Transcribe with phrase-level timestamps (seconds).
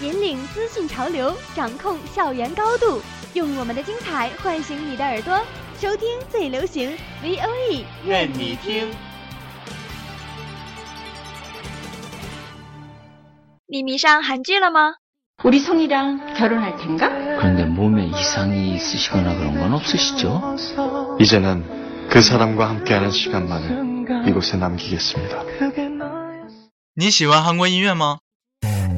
[0.00, 3.00] 引领资讯潮流，掌控校园高度，
[3.34, 5.38] 用我们的精彩唤醒你的耳朵，
[5.78, 6.90] 收听最流行
[7.22, 8.88] V O E，愿你听。
[13.66, 14.94] 你迷上韩剧了吗？
[15.44, 17.08] 우리 성이랑 결혼할 텐가?
[17.08, 20.56] 그런데 몸에 이상이 있으시거나 그런 건 없으시죠?
[21.20, 25.44] 이제는 그 사람과 함께하는 시간만을 이곳에 남기겠습니다.
[26.96, 28.18] 你喜欢韩国音乐吗？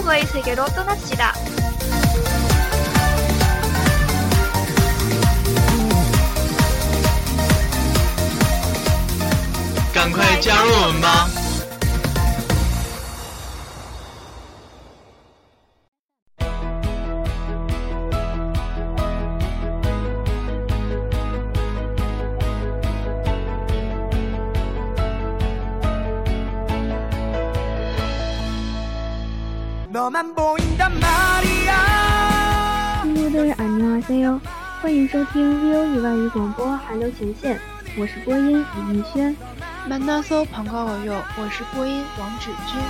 [0.00, 1.49] 한국어의 세계로 떠납시다.
[33.02, 34.40] 听众的안녕하세요，
[34.80, 37.58] 欢迎收听 V O E 外语广播韩流前线，
[37.98, 39.36] 我是播音李逸轩。
[39.88, 41.22] 만나서 반가워요.
[41.38, 42.80] 我是播音王芷君。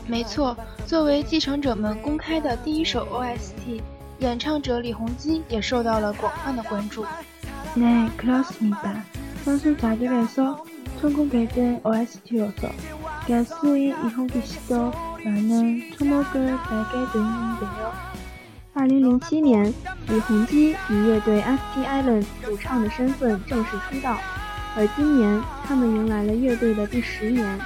[0.08, 0.56] 没错，
[0.86, 3.82] 作为继承者们公开的第一首 OST，
[4.20, 7.06] 演唱者李弘基也受到了广泛的关注。
[7.76, 9.04] 네, 그렇습니다.
[9.46, 10.66] 선수자들에서
[11.00, 12.70] 천국배드 OST로서
[13.28, 14.92] 가수인 이홍기 씨도
[15.24, 17.94] 많은 초목을 달게 됐는데요.
[18.76, 19.74] 2007年，
[20.08, 24.18] 李弘基以乐队 FT Island 主唱的身份正式出道，
[24.76, 27.60] 而今年他们迎来了乐队的第十年。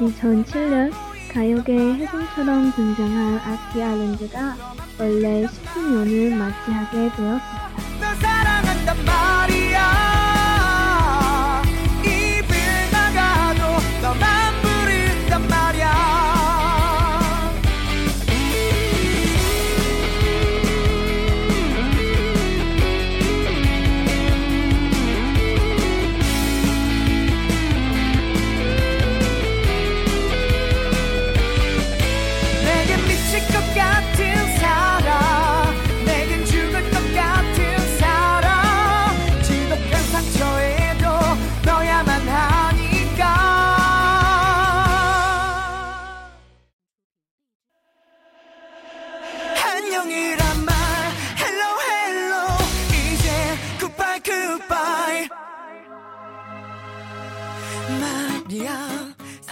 [0.00, 0.92] 2007년
[1.32, 3.40] 가요계 혜성처럼 등장한
[3.72, 4.56] FT Island가
[4.98, 7.68] 원래 10주년을 맞이하게 되었습니다.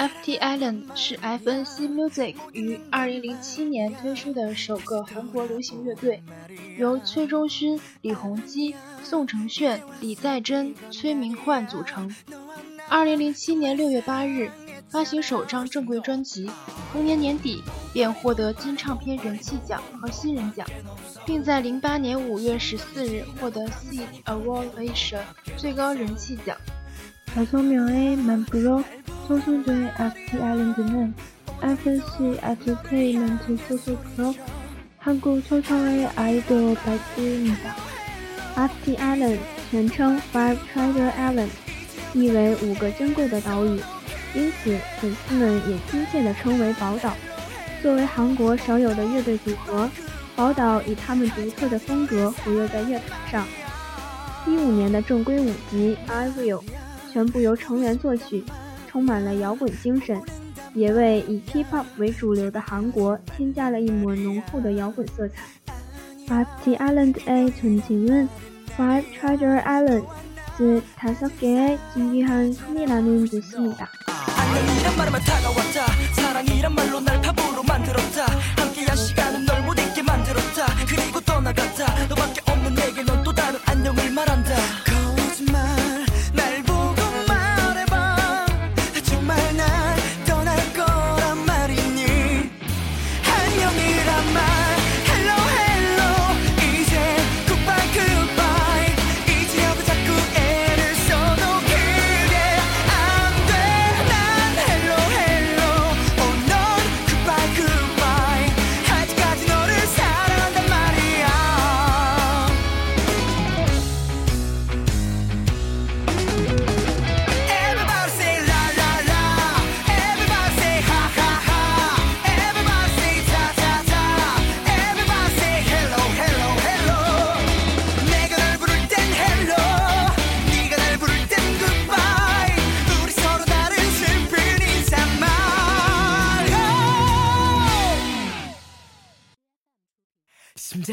[0.00, 6.22] FT Island 是 FNC Music 于2007年推出的首个韩国流行乐队，
[6.78, 12.14] 由崔周勋、李弘基、宋承炫、李在真、崔明焕组成。
[12.90, 14.50] 2007年6月8日
[14.88, 16.48] 发行首张正规专辑，
[16.92, 17.62] 同年年底
[17.92, 20.66] 便获得金唱片人气奖和新人奖，
[21.24, 25.20] 并在08年5月14日获得 Seed Award Asia
[25.56, 26.56] 最高人气奖。
[27.34, 28.82] 다섯 명의 멤버로
[29.30, 31.14] 소속된 FT 아일랜드는
[31.62, 34.34] FNC 엔터테인먼트 소속으로
[34.98, 37.74] 한국 최초의 아이돌 발표입니다.
[38.56, 39.40] FT Island
[39.70, 41.50] 全称 Five Treasure Island，
[42.14, 43.80] 意为五个珍贵的岛屿。
[44.34, 47.14] 因此粉丝们也亲切地称为宝岛。
[47.82, 49.88] 作为韩国少有的乐队组合，
[50.34, 53.46] 宝岛以他们独特的风格活跃在乐坛上。
[54.46, 56.62] 一五年的正规五辑《I Will》
[57.12, 58.44] 全部由成员作曲，
[58.90, 60.20] 充满了摇滚精神，
[60.74, 65.44] 也为以 K-pop 为主流的韩国添加了一抹浓厚的摇滚色彩。
[66.26, 68.28] FT Island A 전칭은
[68.76, 70.06] Five Treasure Island,
[70.58, 73.88] 즉 다섯 개의 진귀한 섬이라는 뜻입니다.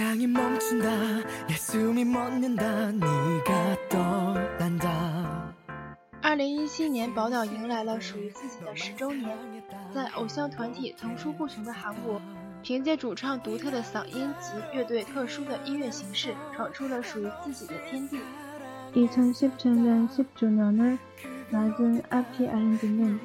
[0.07, 0.87] 심장이 멈춘다
[1.45, 5.53] 내 숨이 멎는다 네가 떠난다
[6.21, 9.29] 二零一七年，宝岛迎来了属于自己的十周年。
[9.93, 12.21] 在偶像团体层出不穷的韩国，
[12.61, 18.19] 凭借主唱独特的嗓音及乐队特殊的音乐形式，闯出了属于自己的天地。
[18.95, 20.97] 2017년 10주년을
[21.51, 23.19] 맞은 아피 아일랜드는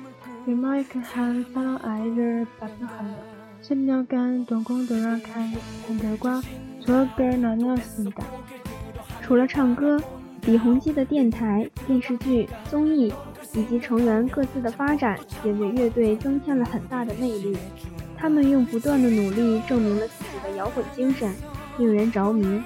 [0.46, 5.52] 리메이크한 사랑 아이를 발표하며 10년간 동공돌락한
[5.88, 6.40] 팬들과
[6.84, 8.24] 조합을 나누었습니다.
[9.22, 10.00] 除了唱歌，
[10.42, 13.12] 李弘基的电台、电视剧、综艺
[13.54, 17.56] 以及成员各自的发展，也为乐队增添了很大的魅力。
[18.16, 21.30] 他们用不断的努力证明了自己的摇滚精神，
[21.78, 22.62] 令人着迷。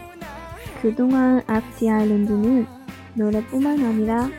[0.81, 2.67] 그동안 FT 아일랜드는
[3.15, 4.31] 노래뿐만 아니라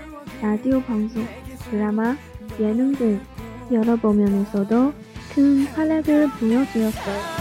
[0.42, 1.26] 라디오 방송,
[1.70, 2.16] 드라마,
[2.60, 3.20] 예능 등
[3.72, 4.94] 여러 방면에서도
[5.34, 7.37] 큰 활약을 보여주었어요.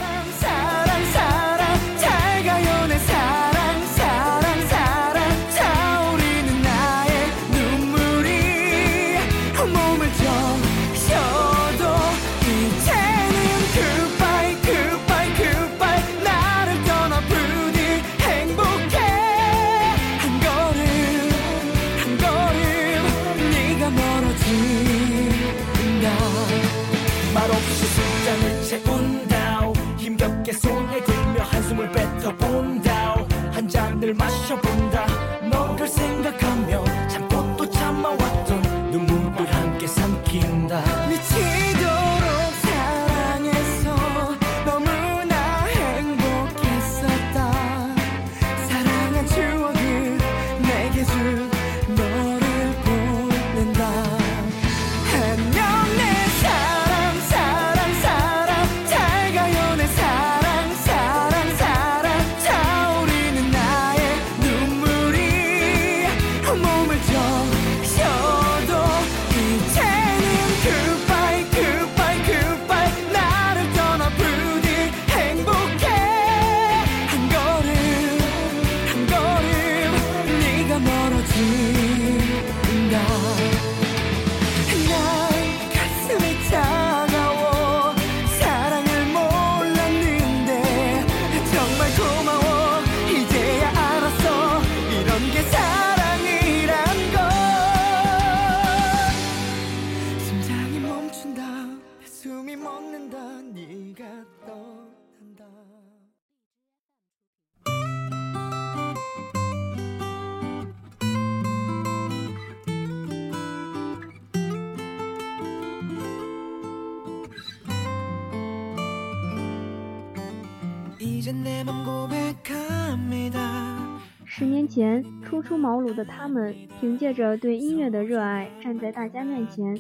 [124.24, 129.78] 十年前初出茅庐的他们凭借着对音乐的热爱站在大家面前。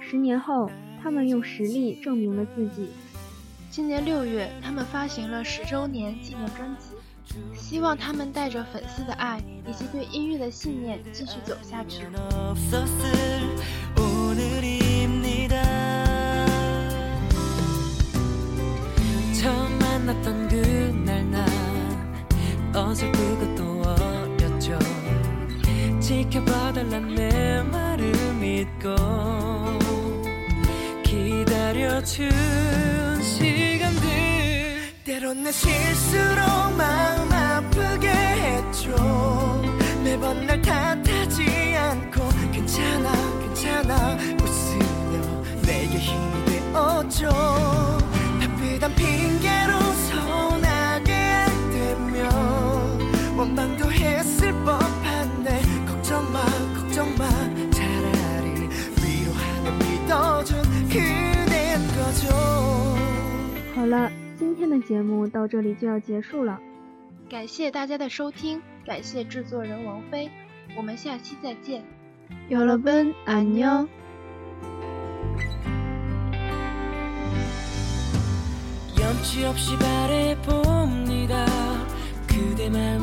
[0.00, 0.68] 十年后
[1.00, 2.90] 他们用实力证明了自己。
[3.70, 6.96] 今年六月他们发行了十周年纪念专辑。
[7.54, 12.02] 希望他们带着粉丝的爱以及对音乐的信念继续走下去。
[22.80, 24.78] 어설프고 또 어렸죠.
[26.00, 28.94] 지켜봐달란 내 말을 믿고
[31.04, 32.30] 기다려준
[33.22, 34.10] 시간들.
[35.04, 36.40] 때론 내 실수로
[36.76, 38.94] 마음 아프게 했죠.
[40.02, 47.28] 매번 날 탓하지 않고 괜찮아 괜찮아 웃으며 내게 힘이 되어줘
[48.40, 49.19] 바쁘단 피
[64.69, 66.59] 天的节目到这里就要结束了。
[67.29, 70.29] 感谢大家的收听，感谢制作人王菲，
[70.77, 71.81] 我们下期再见。
[72.49, 73.87] 여러분안녕。
[78.97, 81.45] 염치 없이 바래봅니다
[82.27, 82.97] 그대 마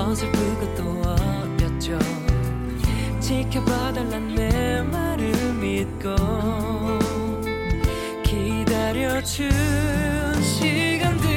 [0.00, 1.98] 어설프고 또 어렸죠
[3.20, 6.14] 지켜봐달란 내 말을 믿고
[8.24, 9.50] 기다려준
[10.42, 11.28] 시간들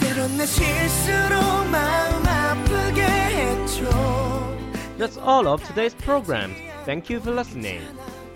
[0.00, 3.84] 때론 내 실수로 마음 아프게 했죠
[4.96, 6.54] That's all of today's program.
[6.86, 7.82] Thank you for listening.